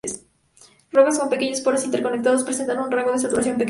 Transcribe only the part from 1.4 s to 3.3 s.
poros interconectados presentan un rango de